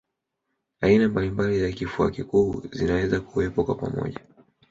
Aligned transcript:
Aina 0.81 1.07
mbalimbali 1.09 1.59
za 1.59 1.71
kifua 1.71 2.11
kikuu 2.11 2.61
zinaweza 2.71 3.19
kuwepo 3.21 3.63
kwa 3.63 3.75
pamoja 3.75 4.19